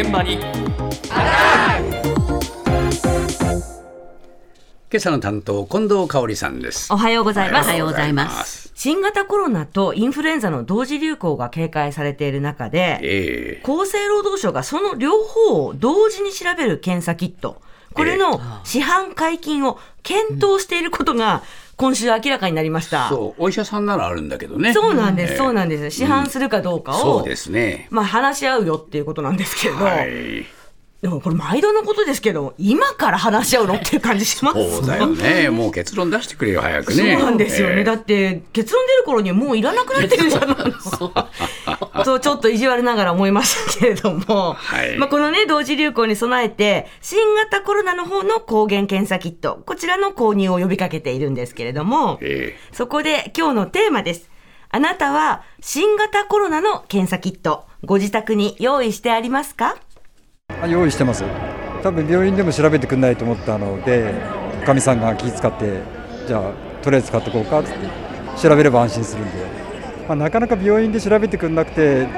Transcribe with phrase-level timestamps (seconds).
[0.00, 0.34] 現場に。
[0.34, 0.42] 今
[4.94, 6.92] 朝の担当近藤香織さんです。
[6.92, 7.66] おはようございます。
[7.66, 8.70] おはようございます。
[8.76, 13.62] 新型コロナとインフルエンザの同時流行が警戒されている中で、ええ。
[13.64, 17.60] 厚生労働省がその両方を同時に調べる検査キット、
[17.92, 21.42] これの市販解禁を検討していることが
[21.78, 23.08] 今週明らかになりました。
[23.08, 24.74] そうお医者さんならあるんだけどね。
[24.74, 25.38] そうなんです、ええ。
[25.38, 25.96] そうなんです。
[25.96, 27.86] 市販するかどうかを、そうですね。
[27.90, 30.57] まあ話し合うよっていうことなんですけれど、はい
[31.00, 34.76] でもこれ毎度のことですけど、今から話し合うのっていう感じします？
[34.78, 35.48] そうだよね。
[35.48, 37.16] もう結論出してくれよ早くね。
[37.16, 37.76] そうなんですよね。
[37.76, 37.84] ええ。
[37.84, 41.28] だって、結論出る頃にはもういらなくなってるじゃないですか。
[42.04, 44.98] そう、ちょっと意地悪ながら思いましたけれども、はい。
[44.98, 54.28] まあ、このね、同時流行に備えて、新型コロナの方の抗原検査キット、こちらの購入を呼びかけているんですけれども、えそこで今日のテーマです。
[54.70, 59.76] あなたは新型コロナの検査キット、ご自宅に用意してありますか？
[59.76, 59.78] あ
[60.66, 61.24] 用意してます。
[61.82, 64.12] 多分病院でも調べてくんないと思ったので
[64.62, 65.80] おかみさんが気遣って
[66.26, 67.70] じゃあとりあえず買ってこうかって
[68.40, 69.32] 調べれば安心するんで、
[70.08, 72.08] まあ、なかなか病院で調べてくんなくて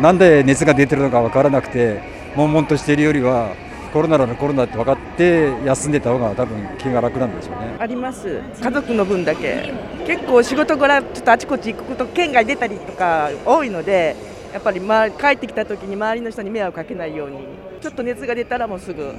[0.00, 2.00] なんで熱が出てるのか分からなくて
[2.36, 3.54] 悶々としているよりは
[3.92, 7.76] コロナならコロナって分かって休んでた方が多分気が楽なんでしょうね。
[7.78, 8.40] あります。
[8.62, 9.72] 家族の分だけ。
[10.06, 14.14] 結構仕事柄ちょっとあちこち行くこと県外出たりとか多いので
[14.52, 17.38] やっぱり、ま、帰ってきた時に周りの人に迷惑かけないように
[17.80, 19.14] ちょっと熱が出たらもうすぐ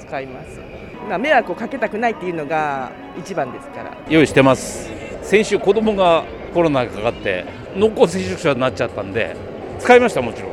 [0.00, 0.60] 使います、
[1.08, 3.96] まあ、迷惑をかけたくないっていうのが一番ですから。
[4.08, 4.90] 用意してます。
[5.22, 7.44] 先週子供がコロナにかかって
[7.76, 9.36] 濃厚接触者になっちゃったんで
[9.78, 10.52] 使いましたもちろん。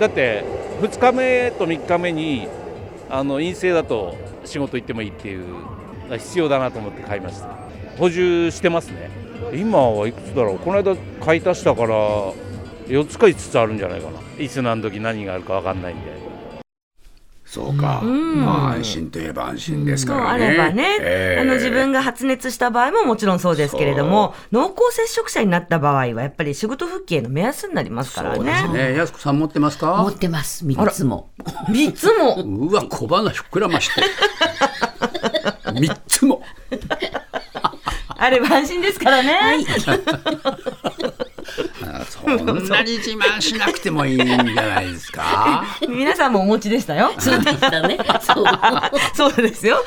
[0.00, 0.44] だって
[0.80, 2.48] 2日目と3日目に
[3.10, 5.44] あの陰性だと仕事行ってもいいっていう
[6.10, 7.48] 必要だなと思って買いました。
[7.98, 9.10] 補充してますね。
[9.52, 10.58] 今はいくつだろう。
[10.58, 11.96] この間買い足したから
[12.88, 14.18] 4つか5つあるんじゃないかな。
[14.42, 16.38] いつ何時何があるか分かんないんで。
[17.48, 18.44] そうか、うん。
[18.44, 21.40] まあ安心といえば安心ですそうあからねればね、ええ。
[21.40, 28.90] あの自分が発熱した場合ももちろんそうですけれども、濃厚接触者になった場合はやっぱり仕事復帰への目安になりますからそうですね。
[28.90, 29.96] ね安子さん持ってますか？
[29.96, 30.66] 持ってます。
[30.66, 31.30] 三つも。
[31.70, 32.34] 三つも。
[32.34, 34.02] うわ小鼻膨らまして。
[35.72, 36.42] 三つも。
[38.20, 39.38] あれば安心ですからね。
[39.86, 41.14] あ
[42.36, 45.64] そんなに自慢しなくてもいいんじゃないですか？
[45.88, 47.12] 皆さんもお持ちでしたよ。
[47.18, 47.98] そうでしたね。
[48.20, 48.44] そう。
[49.14, 49.82] そうですよ。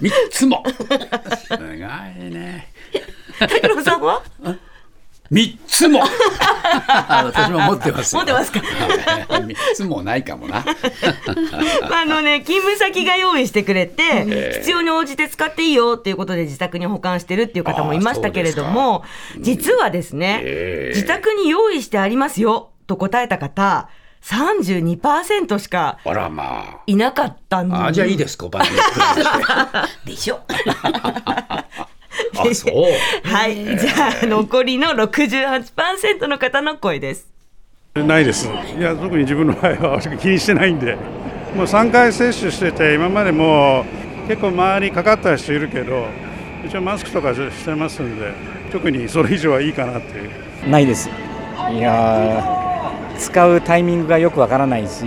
[0.00, 0.62] 三つも。
[0.70, 1.78] すごい
[2.30, 2.68] ね。
[3.38, 4.22] 拓郎さんは？
[5.34, 6.00] 三つも。
[7.08, 8.20] 私も持ってますよ。
[8.20, 8.60] 持ってますか。
[9.40, 10.64] 三つもないかもな。
[11.90, 19.02] まああのね、勤務先が用意してくれて、必要に応じて使っていいよっていうことで自宅に保管してるっていう方もいましたけれども、
[19.40, 20.94] 実はですね、ええ。
[20.94, 23.88] 自宅に用意してありますよと答えた方、
[24.22, 30.40] 32%しかあらまいなかったんああじゃあいいですかおばあちゃん でしょ
[32.36, 32.74] あそう。
[33.26, 33.54] はい。
[33.56, 37.26] じゃあ、残りの68%の方の声です。
[37.94, 38.48] ないです。
[38.78, 40.96] いや特に自分の場合は気にしてないんで。
[41.54, 43.84] もう3回接種してて今までも
[44.26, 46.04] 結構周りかかった人いるけど
[46.66, 48.32] 一応マスクとかしてますんで
[48.72, 50.30] 特にそれ以上はいいかなっていう。
[50.68, 51.08] ないです。
[51.70, 55.04] いやー使うタイミングがよくわからないし、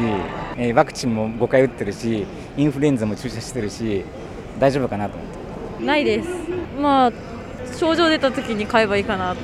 [0.58, 2.26] えーワクチンも5回打ってるし
[2.56, 4.06] インフルエンザも注射してるし
[4.58, 5.86] 大丈夫かなと思って。
[5.86, 6.30] ないです
[6.80, 7.12] まあ
[7.78, 9.44] 症状出た時に買えばいいかなって。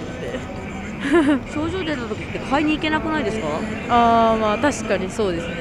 [1.53, 3.47] 症状出た時って買いに行けなくないですか？
[3.89, 5.53] ああまあ確かにそうですね。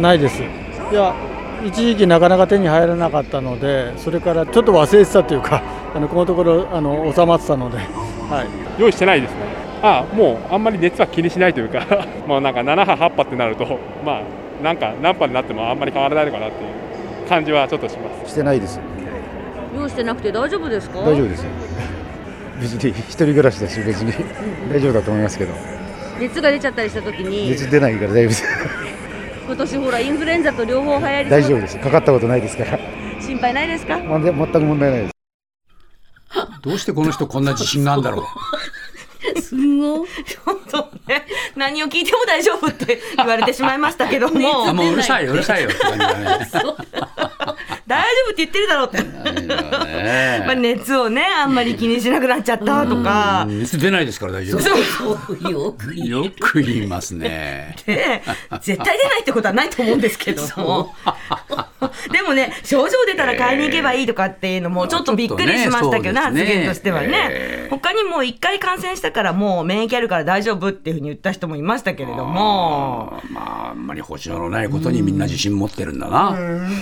[0.00, 0.42] ないです。
[0.42, 1.14] いや
[1.64, 5.62] 一時期なかなか手に入らなかったのでそれからちょっと忘れてたというか
[5.94, 7.86] あのこのところあの収まってたので、はい、
[8.80, 9.36] 用意してないですね。
[9.84, 11.80] あもうあんまり熱は気にしないというか
[12.26, 14.20] もうなんか7波8波ってなるとまあ
[14.64, 18.32] なんか何波になってもあんまり変わらないのかなっていう感じはちょっとします。
[18.32, 18.80] してないです
[19.74, 21.00] 用意してなくて大丈夫ですか？
[21.00, 21.42] 大丈夫です。
[21.44, 21.50] よ
[22.60, 24.12] 別に一人暮らしだし別に。
[24.70, 25.52] 大丈夫だと思いますけど。
[26.20, 28.44] 熱が出ちゃったりした時に、熱出ないから大丈夫です。
[29.46, 31.78] 今年ほら、インフルエンザと両方流行り大丈夫です。
[31.78, 32.78] かかったことないですから。
[33.20, 33.98] 心配ないですか？
[33.98, 35.12] ま全く問題ないです。
[36.62, 38.24] どうしてこの人こんな自信があるんだろ
[39.36, 39.40] う？
[39.40, 40.08] すごい。
[40.68, 41.26] そうね。
[41.56, 46.48] 何を聞いても大丈夫って言われてしまいましたけども、あもううるさいようるさいよって感じだね
[47.92, 49.02] 大丈夫って言ってるだろうって。
[49.02, 50.44] ね。
[50.46, 53.44] まあ熱をね、あんまり気にしなくなっちゃったとか。
[53.46, 54.60] 熱出ないですから大丈夫。
[54.60, 54.70] そ
[55.48, 55.52] う。
[55.52, 57.76] よくよく言いますね。
[57.86, 58.22] で
[58.62, 60.94] 絶対出ないってことはないと思うんですけども
[62.12, 67.70] でもね症状出たら買いに行けばいいとかっていうのもちょっとびっくりしましたけどね、発言としてはね、えー。
[67.70, 73.20] 他にも一回感染したからもう免疫あるから大丈夫っていうふうに言った人もいましたけれども。
[73.30, 76.36] まあんまり保証のないことにみんな自信持ってるんだな。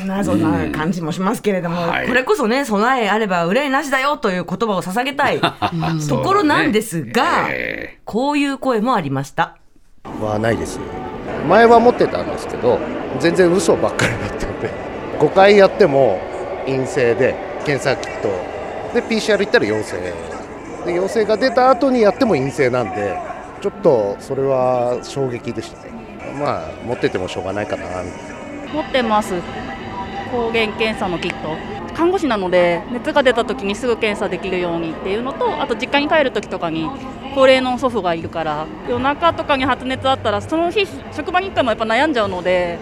[0.07, 2.09] 謎な感じもしますけれども、はい。
[2.09, 5.41] これこそね、備えあれば憂いなしだよという言葉を捧げたい
[6.09, 9.57] ところなんですが、えこういう声もありました。
[10.21, 10.81] はないです。
[11.49, 12.79] 前は持ってたんですけど
[13.19, 14.50] 全然嘘ばっかりだった
[15.21, 16.19] 5回やっても
[16.65, 17.35] 陰性で
[17.67, 18.29] 検査キット。
[18.95, 19.99] で PCR 行ったら陽性。
[20.87, 23.19] で陽性が出た後にやっても陰性なんで
[23.61, 25.93] ちょっとそれは衝撃でしたね。
[26.41, 27.85] まあ持っててもしょうがないかな
[28.73, 29.35] 持ってます。
[30.33, 31.55] 抗原検査のキット。
[31.95, 36.89] 看護師なので熱が出た時にすぐ検査できるようにっていうのとあと実家に帰る時とかに
[37.35, 42.79] 高齢の祖父がいるから夜中とかに発熱あったらその日職場に行ってもやっぱ悩んじゃうので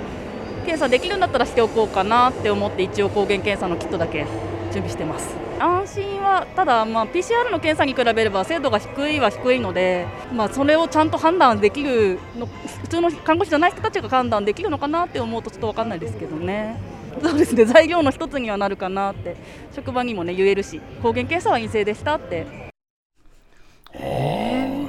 [0.68, 4.26] 検査できるんだったらしておこうかなって思って一応抗原検査のキットだけ
[4.70, 5.34] 準備してます。
[5.58, 16.78] 安心はただ、まあ、PCR の検査に比べれば精度が低いは低いので、まあ、それをちゃんと判断できるの普通の看護師じゃない人たちが判断できるのかなって思うとちょっと分かんないですけどね。
[17.22, 17.64] そうですね。
[17.64, 19.36] 材料の一つにはなるかなって。
[19.74, 22.67] 職場にもね言えるし抗原検査は陰性でしたって。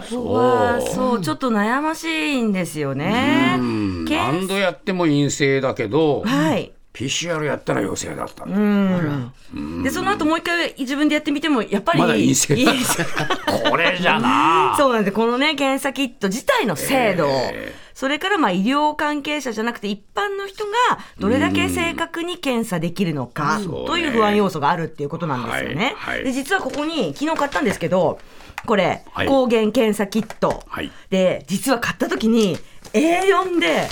[0.09, 3.57] ここはそう、ちょっと悩ましいんですよね。
[3.59, 6.71] 何度やっても陰性だけど、はい。
[6.99, 8.45] PCR やったら陽性だった。
[8.45, 11.99] で、その後もう一回自分でやってみても、やっぱり。
[11.99, 12.57] まだ陰性。
[13.69, 14.75] これじゃな。
[14.77, 20.71] そうなんで、このね、検査キット自体の精度、えそれからまあ医療関係者じゃなくて一般の人が
[21.19, 25.95] どれだけ正確に検査できるのかという不安要素があるっていうことなんですよね。
[25.97, 26.15] はい。
[26.15, 26.23] はい。
[26.23, 28.19] で、実はここに昨日買ったんですけど、
[28.65, 29.27] これ、はい。
[29.27, 30.63] 抗原検査キット。
[30.67, 30.91] はい。
[31.09, 32.57] で、実は買った時に
[32.93, 33.87] A4 で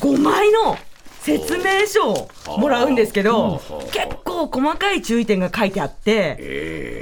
[0.00, 0.76] 5枚の
[1.22, 7.01] 説明書をもらうんですけど、結構細かい注意点が書いてあって、え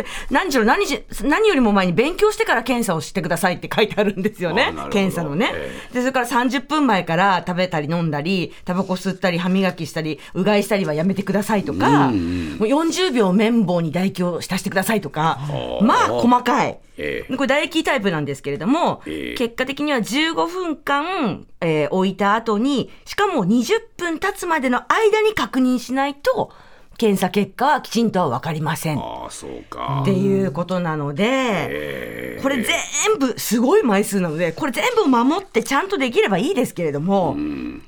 [0.00, 4.74] って何しろ何し何よりも前に勉強してから検査をしてくださいって書いてあるんですよね。
[4.90, 15.38] 検査のね、えでそれから30分前から食べたり飲んだりタバコ吸ったり歯磨きしたりうがいしたりはやめてくださいとか、もう40秒綿棒に唾液を浸してくださいとか
[15.82, 16.78] まあ細かい。
[17.00, 17.36] ええ。
[17.36, 19.34] これ唾液タイプなんですけれども、ええ。
[19.36, 26.52] 結果的には15分間、えー置いた後に、しかも20分経つまでの間に確認しないと、
[27.00, 28.98] 検査結果はきちんとは分かりません。
[28.98, 30.12] ああ、そうかって。
[30.12, 37.36] いうことなので、ええこれ全部すごい枚数なのでこれ全部守ってちゃんとできればいいですけれども、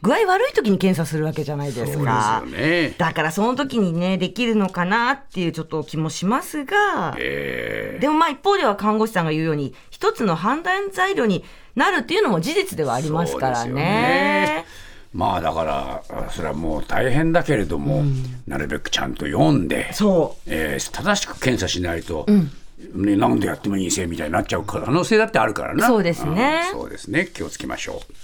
[0.01, 2.95] 具合悪い時に検査するわけじゃないですかそうですよね。
[2.97, 11.45] だからその時にねできるのかなっていうちょっと気もしますが、ええでもまあ一方では看護師さんが言うように一つの判断材料に
[11.77, 14.65] なるっていうのも事実ではありますからね。
[15.13, 18.03] まあだからあそれはもう大変だけれども、
[18.47, 20.51] なるべくちゃんと読んで、そう。
[20.51, 22.27] えー正しく検査しないと、
[22.95, 25.87] ね、何度やっても陰性みたいになっちゃう可能性だってあるからな。
[25.87, 26.63] そうですね。
[26.73, 27.29] うんそうですね。
[27.33, 28.15] 気をつけましょう。